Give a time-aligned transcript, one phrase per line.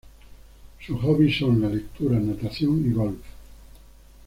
[0.83, 3.19] Sus hobbies son la lectura, natación y golf.